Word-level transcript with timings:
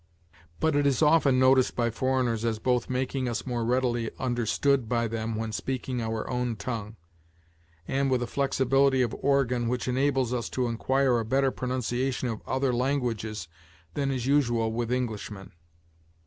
But 0.59 0.75
it 0.75 0.87
is 0.87 1.03
often 1.03 1.37
noticed 1.37 1.75
by 1.75 1.91
foreigners 1.91 2.43
as 2.43 2.57
both 2.57 2.89
making 2.89 3.29
us 3.29 3.45
more 3.45 3.63
readily 3.63 4.09
understood 4.17 4.89
by 4.89 5.07
them 5.07 5.35
when 5.35 5.51
speaking 5.51 6.01
our 6.01 6.27
own 6.27 6.55
tongue, 6.55 6.95
and 7.87 7.87
as 7.87 7.93
connected 8.03 8.11
with 8.11 8.23
a 8.23 8.25
flexibility 8.25 9.01
of 9.03 9.13
organ, 9.21 9.67
which 9.67 9.87
enables 9.87 10.33
us 10.33 10.49
to 10.49 10.65
acquire 10.65 11.19
a 11.19 11.23
better 11.23 11.51
pronunciation 11.51 12.29
of 12.29 12.41
other 12.47 12.73
languages 12.73 13.47
than 13.93 14.09
is 14.09 14.25
usual 14.25 14.71
with 14.73 14.91
Englishmen. 14.91 15.51